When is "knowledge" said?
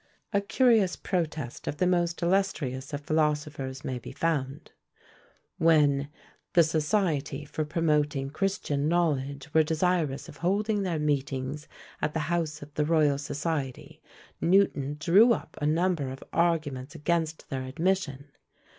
8.87-9.53